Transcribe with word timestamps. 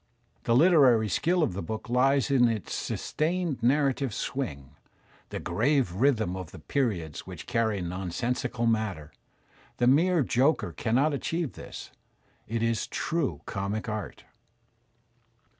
The 0.45 0.55
Uterary 0.55 1.09
skill 1.09 1.43
of 1.43 1.53
the 1.53 1.61
book 1.61 1.87
lies 1.87 2.31
in 2.31 2.47
its 2.47 2.73
sustained 2.73 3.61
narrative 3.61 4.15
swing, 4.15 4.71
the 5.29 5.39
grave 5.39 5.91
rhythm 5.93 6.35
of 6.35 6.49
the 6.49 6.57
^/ 6.57 6.67
periods 6.67 7.27
which 7.27 7.45
carry 7.45 7.81
nonsensical 7.83 8.65
matter. 8.65 9.11
The 9.77 9.85
mere 9.85 10.23
joker 10.23 10.71
cannot 10.71 11.13
achieve 11.13 11.53
this; 11.53 11.91
it 12.47 12.63
is 12.63 12.87
true 12.87 13.41
comic 13.45 13.87
art. 13.87 14.23